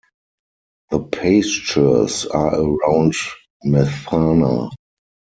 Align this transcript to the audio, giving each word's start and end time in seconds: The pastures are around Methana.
The 0.89 0.99
pastures 0.99 2.25
are 2.25 2.59
around 2.59 3.13
Methana. 3.63 4.71